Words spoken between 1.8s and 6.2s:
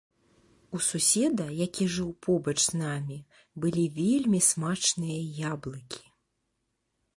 жыў побач з намі, былі вельмі смачныя яблыкі.